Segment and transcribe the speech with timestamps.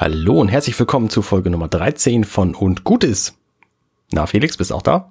[0.00, 3.34] Hallo und herzlich willkommen zu Folge Nummer 13 von Und Gutes.
[4.12, 5.10] Na, Felix, bist auch da?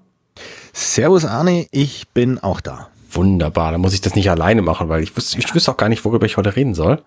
[0.72, 2.90] Servus Arne, ich bin auch da.
[3.12, 5.90] Wunderbar, dann muss ich das nicht alleine machen, weil ich wüsste, ich wüsste auch gar
[5.90, 7.04] nicht, worüber ich heute reden soll.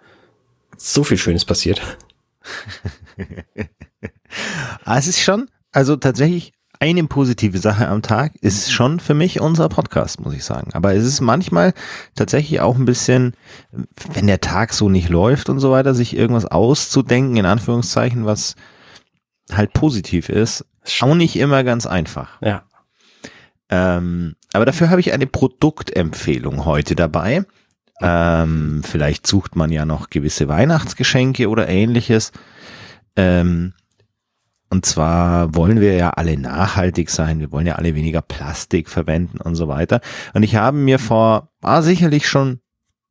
[0.76, 1.80] So viel Schönes passiert.
[4.84, 9.40] ah, es ist schon, also tatsächlich eine positive Sache am Tag ist schon für mich
[9.40, 10.70] unser Podcast, muss ich sagen.
[10.72, 11.74] Aber es ist manchmal
[12.14, 13.34] tatsächlich auch ein bisschen,
[14.14, 18.56] wenn der Tag so nicht läuft und so weiter, sich irgendwas auszudenken, in Anführungszeichen, was
[19.52, 20.64] halt positiv ist,
[21.00, 22.40] auch nicht immer ganz einfach.
[22.40, 22.62] Ja.
[23.68, 27.44] Ähm, aber dafür habe ich eine Produktempfehlung heute dabei.
[28.00, 32.32] Ähm, vielleicht sucht man ja noch gewisse Weihnachtsgeschenke oder ähnliches.
[33.16, 33.74] Ähm,
[34.70, 39.40] und zwar wollen wir ja alle nachhaltig sein, wir wollen ja alle weniger Plastik verwenden
[39.40, 40.00] und so weiter.
[40.32, 42.60] Und ich habe mir vor, ah, sicherlich schon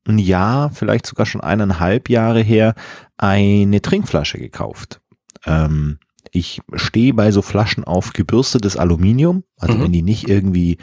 [0.08, 2.76] ein Jahr, vielleicht sogar schon eineinhalb Jahre her,
[3.18, 5.02] eine Trinkflasche gekauft.
[5.46, 6.00] Ähm,
[6.32, 9.84] ich stehe bei so Flaschen auf gebürstetes Aluminium, also mhm.
[9.84, 10.78] wenn die nicht irgendwie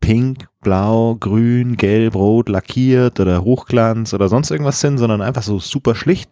[0.00, 5.58] pink, blau, grün, gelb, rot lackiert oder Hochglanz oder sonst irgendwas sind, sondern einfach so
[5.58, 6.30] super schlicht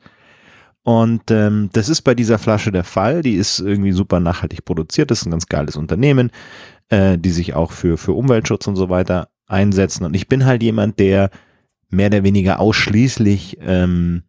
[0.87, 3.21] und ähm, das ist bei dieser Flasche der Fall.
[3.21, 5.11] Die ist irgendwie super nachhaltig produziert.
[5.11, 6.31] Das ist ein ganz geiles Unternehmen,
[6.91, 10.05] äh, die sich auch für, für Umweltschutz und so weiter einsetzen.
[10.05, 11.31] Und ich bin halt jemand, der
[11.89, 14.23] mehr oder weniger ausschließlich ähm,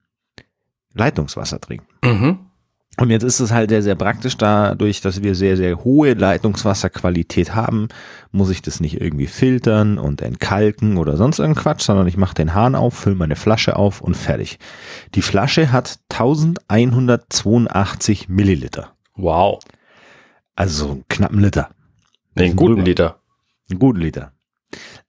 [0.96, 1.86] Leitungswasser trinkt.
[2.04, 2.40] Mhm.
[3.00, 7.54] Und jetzt ist es halt sehr, sehr praktisch dadurch, dass wir sehr, sehr hohe Leitungswasserqualität
[7.54, 7.90] haben,
[8.32, 12.34] muss ich das nicht irgendwie filtern und entkalken oder sonst irgendein Quatsch, sondern ich mache
[12.34, 14.58] den Hahn auf, fülle meine Flasche auf und fertig.
[15.14, 18.96] Die Flasche hat 1182 Milliliter.
[19.16, 19.60] Wow.
[20.56, 21.70] Also einen knappen Liter.
[22.34, 23.20] Nee, einen guten Liter.
[23.70, 24.32] Einen guten Liter.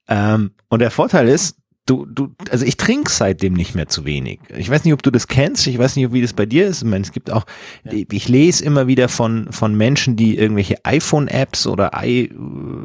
[0.07, 1.57] Ähm, und der Vorteil ist,
[1.89, 4.39] du, du, also ich trinke seitdem nicht mehr zu wenig.
[4.55, 6.83] Ich weiß nicht, ob du das kennst, ich weiß nicht, wie das bei dir ist.
[6.83, 7.45] Ich meine, es gibt auch,
[7.83, 8.03] ja.
[8.11, 12.31] ich lese immer wieder von, von Menschen, die irgendwelche iPhone-Apps oder I,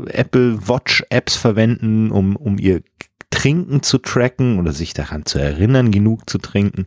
[0.06, 2.83] Apple Watch-Apps verwenden, um, um ihr
[3.31, 6.84] Trinken zu tracken oder sich daran zu erinnern, genug zu trinken.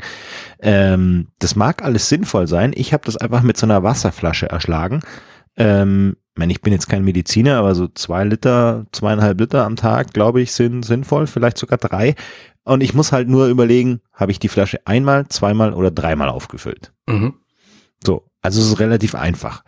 [0.60, 2.72] Ähm, das mag alles sinnvoll sein.
[2.76, 5.02] Ich habe das einfach mit so einer Wasserflasche erschlagen.
[5.58, 9.76] Ähm, ich meine, ich bin jetzt kein Mediziner, aber so zwei Liter, zweieinhalb Liter am
[9.76, 12.14] Tag, glaube ich, sind sinnvoll, vielleicht sogar drei.
[12.64, 16.94] Und ich muss halt nur überlegen, habe ich die Flasche einmal, zweimal oder dreimal aufgefüllt.
[17.08, 17.34] Mhm.
[18.06, 19.64] So, also es ist relativ einfach.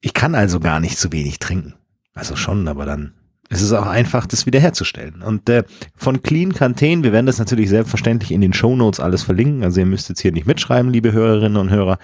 [0.00, 1.74] Ich kann also gar nicht zu wenig trinken.
[2.14, 3.14] Also schon, aber dann
[3.48, 5.22] ist es auch einfach, das wiederherzustellen.
[5.22, 5.64] Und äh,
[5.96, 9.64] von Clean Canteen, wir werden das natürlich selbstverständlich in den Show Notes alles verlinken.
[9.64, 11.98] Also ihr müsst jetzt hier nicht mitschreiben, liebe Hörerinnen und Hörer.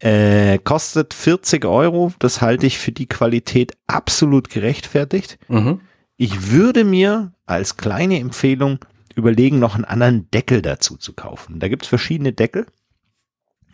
[0.00, 2.12] Äh, kostet 40 Euro.
[2.18, 5.38] Das halte ich für die Qualität absolut gerechtfertigt.
[5.48, 5.80] Mhm.
[6.16, 8.78] Ich würde mir als kleine Empfehlung
[9.14, 11.60] überlegen, noch einen anderen Deckel dazu zu kaufen.
[11.60, 12.66] Da gibt's verschiedene Deckel.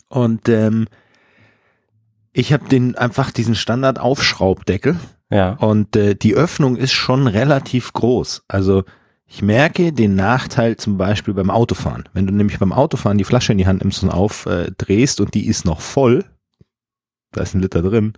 [0.09, 0.87] Und ähm,
[2.33, 4.99] ich habe den einfach diesen Standard-Aufschraubdeckel.
[5.31, 5.53] Ja.
[5.55, 8.45] Und äh, die Öffnung ist schon relativ groß.
[8.49, 8.85] Also
[9.33, 12.09] ich merke den Nachteil zum Beispiel beim Autofahren.
[12.13, 15.47] Wenn du nämlich beim Autofahren die Flasche in die Hand nimmst und aufdrehst und die
[15.47, 16.25] ist noch voll,
[17.31, 18.15] da ist ein Liter drin,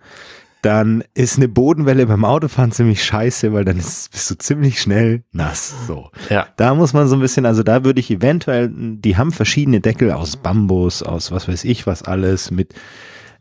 [0.62, 5.22] dann ist eine Bodenwelle beim Autofahren ziemlich scheiße, weil dann ist, bist du ziemlich schnell
[5.32, 5.74] nass.
[5.86, 6.10] So.
[6.30, 6.46] Ja.
[6.56, 10.12] Da muss man so ein bisschen, also da würde ich eventuell, die haben verschiedene Deckel
[10.12, 12.74] aus Bambus, aus was weiß ich was alles, mit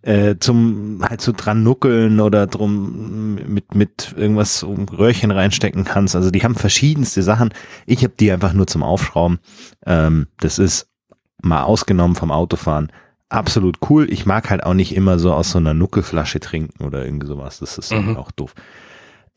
[0.01, 6.16] äh, zum halt so dran nuckeln oder drum mit mit irgendwas um Röhrchen reinstecken kannst.
[6.16, 7.53] Also die haben verschiedenste Sachen.
[7.85, 9.39] Ich habe die einfach nur zum Aufschrauben.
[9.85, 10.88] Ähm, das ist
[11.41, 12.91] mal ausgenommen vom Autofahren
[13.31, 14.12] absolut cool.
[14.12, 17.59] Ich mag halt auch nicht immer so aus so einer Nuckelflasche trinken oder irgendwie sowas.
[17.59, 18.18] Das ist mhm.
[18.18, 18.53] auch doof.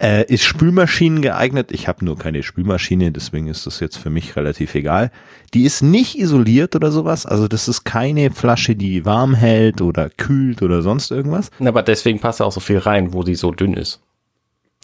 [0.02, 1.70] Äh, ist Spülmaschinen geeignet?
[1.70, 5.12] Ich habe nur keine Spülmaschine, deswegen ist das jetzt für mich relativ egal.
[5.54, 10.10] Die ist nicht isoliert oder sowas, also das ist keine Flasche, die warm hält oder
[10.10, 11.50] kühlt oder sonst irgendwas.
[11.60, 14.00] Aber deswegen passt da auch so viel rein, wo die so dünn ist.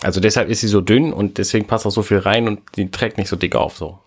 [0.02, 2.90] Also deshalb ist sie so dünn und deswegen passt auch so viel rein und die
[2.90, 3.98] trägt nicht so dick auf so.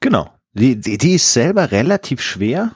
[0.00, 0.30] Genau.
[0.54, 2.72] Die, die, die ist selber relativ schwer.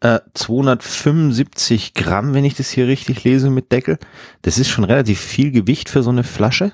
[0.00, 3.98] Äh, 275 Gramm, wenn ich das hier richtig lese mit Deckel.
[4.42, 6.72] Das ist schon relativ viel Gewicht für so eine Flasche.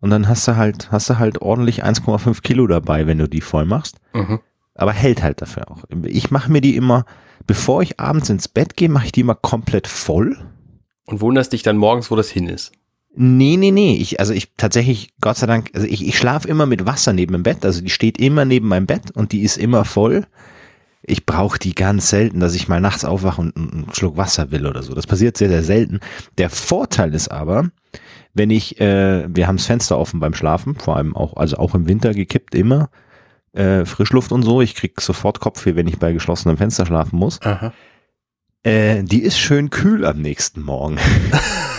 [0.00, 3.40] Und dann hast du halt, hast du halt ordentlich 1,5 Kilo dabei, wenn du die
[3.40, 3.96] voll machst.
[4.12, 4.40] Mhm.
[4.74, 5.84] Aber hält halt dafür auch.
[6.04, 7.04] Ich mache mir die immer,
[7.46, 10.36] bevor ich abends ins Bett gehe, mache ich die immer komplett voll.
[11.06, 12.72] Und wunderst dich dann morgens, wo das hin ist.
[13.16, 13.96] Nee, nee, nee.
[13.96, 17.32] Ich, also ich tatsächlich, Gott sei Dank, also ich, ich schlafe immer mit Wasser neben
[17.32, 17.64] dem Bett.
[17.64, 20.26] Also die steht immer neben meinem Bett und die ist immer voll
[21.06, 24.66] ich brauche die ganz selten, dass ich mal nachts aufwache und einen Schluck Wasser will
[24.66, 24.94] oder so.
[24.94, 26.00] Das passiert sehr, sehr selten.
[26.38, 27.70] Der Vorteil ist aber,
[28.32, 31.74] wenn ich, äh, wir haben das Fenster offen beim Schlafen, vor allem auch, also auch
[31.74, 32.88] im Winter gekippt immer,
[33.52, 34.62] äh, Frischluft und so.
[34.62, 37.40] Ich krieg sofort Kopfweh, wenn ich bei geschlossenem Fenster schlafen muss.
[37.42, 37.72] Aha.
[38.62, 40.98] Äh, die ist schön kühl am nächsten Morgen.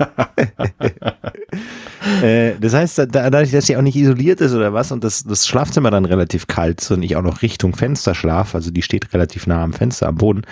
[2.22, 5.24] äh, das heißt, da, dadurch, dass sie auch nicht isoliert ist oder was und das,
[5.24, 8.82] das Schlafzimmer dann relativ kalt ist und ich auch noch Richtung Fenster schlaf, also die
[8.82, 10.42] steht relativ nah am Fenster, am Boden,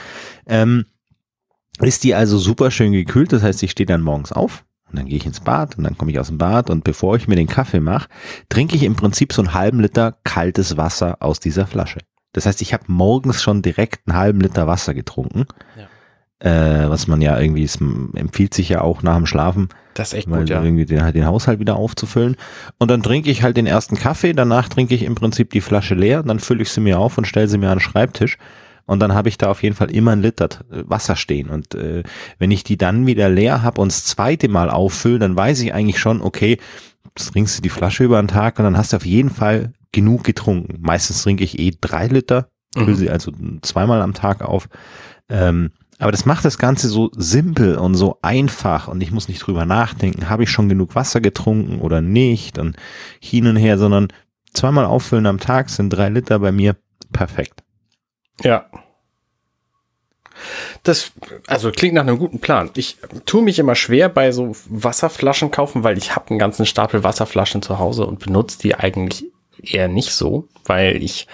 [0.46, 0.86] ähm,
[1.80, 3.32] ist die also super schön gekühlt.
[3.32, 5.96] Das heißt, ich stehe dann morgens auf und dann gehe ich ins Bad und dann
[5.96, 8.08] komme ich aus dem Bad und bevor ich mir den Kaffee mache,
[8.48, 12.00] trinke ich im Prinzip so einen halben Liter kaltes Wasser aus dieser Flasche.
[12.32, 15.46] Das heißt, ich habe morgens schon direkt einen halben Liter Wasser getrunken.
[15.76, 15.88] Ja.
[16.40, 20.18] Äh, was man ja irgendwie, es empfiehlt sich ja auch nach dem Schlafen, das ist
[20.18, 20.62] echt gut, ja.
[20.62, 22.36] irgendwie den, den Haushalt wieder aufzufüllen.
[22.78, 25.96] Und dann trinke ich halt den ersten Kaffee, danach trinke ich im Prinzip die Flasche
[25.96, 28.38] leer, dann fülle ich sie mir auf und stelle sie mir an den Schreibtisch.
[28.86, 31.50] Und dann habe ich da auf jeden Fall immer ein Liter äh, Wasser stehen.
[31.50, 32.04] Und äh,
[32.38, 35.74] wenn ich die dann wieder leer habe und das zweite Mal auffülle, dann weiß ich
[35.74, 36.58] eigentlich schon, okay,
[37.16, 40.24] trinkst du die Flasche über einen Tag und dann hast du auf jeden Fall genug
[40.24, 40.78] getrunken.
[40.80, 42.96] Meistens trinke ich eh drei Liter, fülle mhm.
[42.96, 43.32] sie also
[43.62, 44.68] zweimal am Tag auf.
[45.28, 49.40] Ähm, aber das macht das Ganze so simpel und so einfach und ich muss nicht
[49.40, 52.76] drüber nachdenken, habe ich schon genug Wasser getrunken oder nicht und
[53.20, 54.08] hin und her, sondern
[54.52, 56.76] zweimal auffüllen am Tag sind drei Liter bei mir
[57.12, 57.62] perfekt.
[58.42, 58.66] Ja.
[60.84, 61.10] Das,
[61.48, 62.70] also klingt nach einem guten Plan.
[62.76, 67.02] Ich tue mich immer schwer bei so Wasserflaschen kaufen, weil ich habe einen ganzen Stapel
[67.02, 69.26] Wasserflaschen zu Hause und benutze die eigentlich
[69.60, 71.26] eher nicht so, weil ich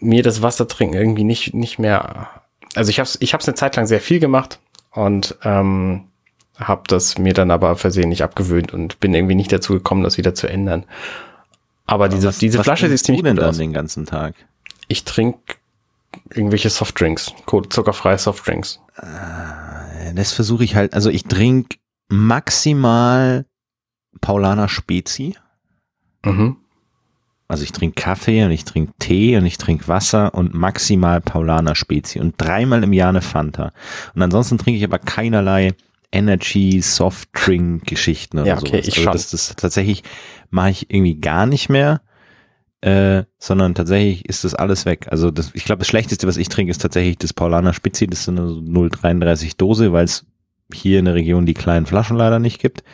[0.00, 2.37] mir das Wasser trinken irgendwie nicht, nicht mehr
[2.74, 4.60] also ich habe es ich hab's eine Zeit lang sehr viel gemacht
[4.92, 6.04] und ähm,
[6.58, 10.34] habe das mir dann aber versehentlich abgewöhnt und bin irgendwie nicht dazu gekommen, das wieder
[10.34, 10.84] zu ändern.
[11.86, 13.58] Aber, aber diese, was, diese was Flasche sieht ziemlich du denn gut dann aus.
[13.58, 14.34] den ganzen Tag?
[14.88, 15.56] Ich trinke
[16.30, 17.32] irgendwelche Softdrinks,
[17.70, 18.80] zuckerfreie Softdrinks.
[18.96, 21.78] Äh, das versuche ich halt, also ich trinke
[22.08, 23.46] maximal
[24.20, 25.36] Paulaner Spezi.
[26.24, 26.56] Mhm.
[27.48, 31.74] Also ich trinke Kaffee und ich trinke Tee und ich trinke Wasser und maximal Paulaner
[31.74, 33.72] Spezi und dreimal im Jahr eine Fanta.
[34.14, 35.72] Und ansonsten trinke ich aber keinerlei
[36.12, 38.88] Energy, Softdrink Geschichten oder ja, okay, sowas.
[38.88, 39.12] Ich also schon.
[39.12, 40.02] das, das tatsächlich
[40.50, 42.02] mache ich irgendwie gar nicht mehr.
[42.80, 45.08] Äh, sondern tatsächlich ist das alles weg.
[45.10, 48.20] Also das, ich glaube, das Schlechteste, was ich trinke, ist tatsächlich das Paulaner Spezi, das
[48.20, 50.26] ist eine 0,33 Dose, weil es
[50.72, 52.84] hier in der Region die kleinen Flaschen leider nicht gibt.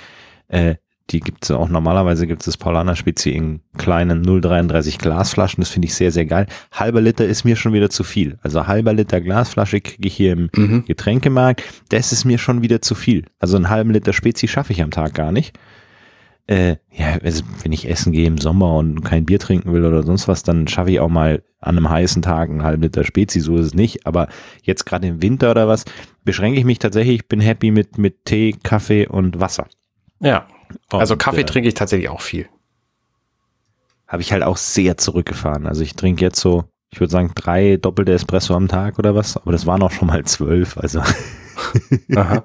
[0.49, 0.77] Äh,
[1.11, 5.61] die gibt es auch normalerweise gibt es das Paulaner Spezi in kleinen 0,33 Glasflaschen.
[5.61, 6.47] Das finde ich sehr, sehr geil.
[6.73, 8.39] Halber Liter ist mir schon wieder zu viel.
[8.43, 10.85] Also halber Liter Glasflasche kriege ich hier im mhm.
[10.87, 11.63] Getränkemarkt.
[11.91, 13.27] Das ist mir schon wieder zu viel.
[13.39, 15.59] Also einen halben Liter Spezi schaffe ich am Tag gar nicht.
[16.47, 20.03] Äh, ja, also wenn ich essen gehe im Sommer und kein Bier trinken will oder
[20.03, 23.41] sonst was, dann schaffe ich auch mal an einem heißen Tag einen halben Liter Spezi,
[23.41, 24.07] so ist es nicht.
[24.07, 24.29] Aber
[24.63, 25.85] jetzt gerade im Winter oder was,
[26.25, 29.67] beschränke ich mich tatsächlich, bin happy mit, mit Tee, Kaffee und Wasser.
[30.21, 30.47] Ja,
[30.91, 32.49] also Kaffee äh, trinke ich tatsächlich auch viel.
[34.07, 35.67] Habe ich halt auch sehr zurückgefahren.
[35.67, 39.37] Also ich trinke jetzt so, ich würde sagen, drei doppelte Espresso am Tag oder was,
[39.37, 41.03] aber das waren auch schon mal zwölf, also.
[42.15, 42.45] Aha.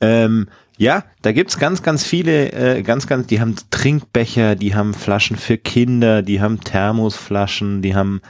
[0.00, 4.94] ähm, ja, da gibt's ganz, ganz viele, äh, ganz, ganz, die haben Trinkbecher, die haben
[4.94, 8.20] Flaschen für Kinder, die haben Thermosflaschen, die haben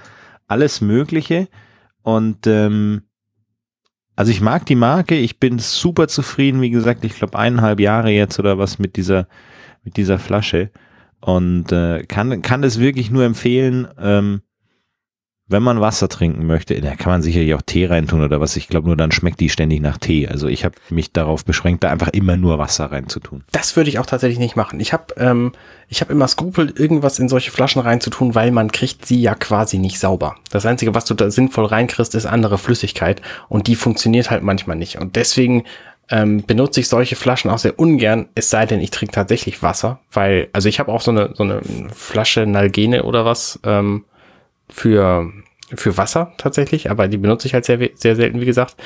[0.46, 1.48] alles Mögliche.
[2.02, 3.02] Und ähm,
[4.18, 8.10] also ich mag die Marke, ich bin super zufrieden, wie gesagt, ich glaube eineinhalb Jahre
[8.10, 9.28] jetzt oder was mit dieser,
[9.84, 10.72] mit dieser Flasche.
[11.20, 14.40] Und äh, kann, kann das wirklich nur empfehlen, ähm,
[15.48, 18.56] wenn man Wasser trinken möchte, da kann man sicherlich auch Tee reintun oder was.
[18.56, 20.28] Ich glaube nur, dann schmeckt die ständig nach Tee.
[20.28, 23.44] Also ich habe mich darauf beschränkt, da einfach immer nur Wasser reinzutun.
[23.52, 24.78] Das würde ich auch tatsächlich nicht machen.
[24.78, 25.52] Ich habe ähm,
[25.88, 29.78] ich habe immer Skrupel, irgendwas in solche Flaschen reinzutun, weil man kriegt sie ja quasi
[29.78, 30.36] nicht sauber.
[30.50, 34.76] Das Einzige, was du da sinnvoll reinkriegst, ist andere Flüssigkeit und die funktioniert halt manchmal
[34.76, 34.98] nicht.
[34.98, 35.64] Und deswegen
[36.10, 40.00] ähm, benutze ich solche Flaschen auch sehr ungern, es sei denn, ich trinke tatsächlich Wasser,
[40.12, 41.60] weil, also ich habe auch so eine, so eine
[41.94, 44.04] Flasche Nalgene oder was, ähm,
[44.70, 45.32] für,
[45.74, 48.76] für Wasser tatsächlich, aber die benutze ich halt sehr, sehr selten, wie gesagt.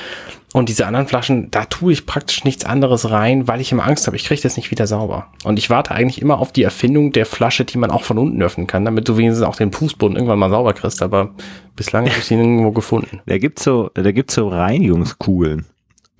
[0.52, 4.06] Und diese anderen Flaschen, da tue ich praktisch nichts anderes rein, weil ich immer Angst
[4.06, 5.28] habe, ich kriege das nicht wieder sauber.
[5.44, 8.42] Und ich warte eigentlich immer auf die Erfindung der Flasche, die man auch von unten
[8.42, 11.02] öffnen kann, damit du wenigstens auch den Fußboden irgendwann mal sauber kriegst.
[11.02, 11.34] Aber
[11.76, 13.20] bislang habe ich sie nirgendwo gefunden.
[13.26, 15.66] Da gibt's so, da gibt's so Reinigungskugeln.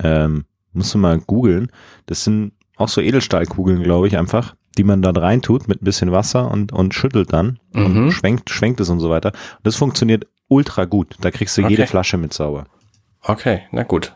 [0.01, 1.71] Ähm, musst du mal googeln.
[2.05, 5.85] Das sind auch so Edelstahlkugeln, glaube ich, einfach die man da rein tut mit ein
[5.85, 7.85] bisschen Wasser und, und schüttelt dann mhm.
[7.85, 9.29] und schwenkt, schwenkt es und so weiter.
[9.29, 11.17] Und das funktioniert ultra gut.
[11.21, 11.71] Da kriegst du okay.
[11.71, 12.65] jede Flasche mit sauber.
[13.21, 14.15] Okay, na gut.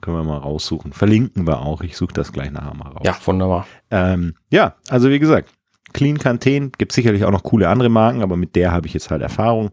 [0.00, 0.92] Können wir mal raussuchen.
[0.92, 1.82] Verlinken wir auch.
[1.82, 3.02] Ich suche das gleich nachher mal raus.
[3.04, 3.66] Ja, wunderbar.
[3.90, 5.50] Ähm, ja, also wie gesagt,
[5.92, 9.10] Clean Canteen gibt sicherlich auch noch coole andere Marken, aber mit der habe ich jetzt
[9.10, 9.70] halt Erfahrung.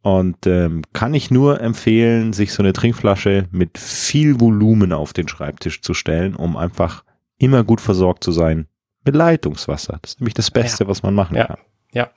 [0.00, 5.28] Und ähm, kann ich nur empfehlen, sich so eine Trinkflasche mit viel Volumen auf den
[5.28, 7.04] Schreibtisch zu stellen, um einfach
[7.36, 8.68] immer gut versorgt zu sein
[9.04, 9.98] mit Leitungswasser.
[10.00, 10.90] Das ist nämlich das Beste, ja.
[10.90, 11.46] was man machen ja.
[11.46, 11.58] kann.
[11.92, 12.10] Ja,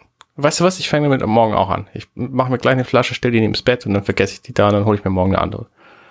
[0.43, 0.79] Weißt du was?
[0.79, 1.87] Ich fange damit morgen auch an.
[1.93, 4.41] Ich mache mir gleich eine Flasche, stelle die neben das Bett und dann vergesse ich
[4.41, 5.67] die da und dann hole ich mir morgen eine andere.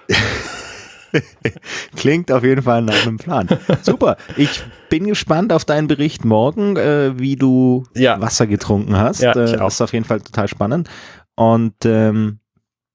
[1.97, 3.49] Klingt auf jeden Fall nach einem Plan.
[3.83, 4.17] Super.
[4.37, 8.21] Ich bin gespannt auf deinen Bericht morgen, äh, wie du Ja.
[8.21, 9.21] Wasser getrunken hast.
[9.21, 10.89] Ja, äh, das ist auf jeden Fall total spannend.
[11.35, 12.39] Und ähm,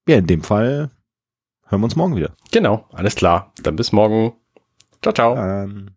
[0.08, 0.92] ja, in dem Fall
[1.68, 2.32] hören wir uns morgen wieder.
[2.52, 3.52] Genau, alles klar.
[3.64, 4.34] Dann bis morgen.
[5.02, 5.36] Ciao, ciao.
[5.36, 5.90] Ähm,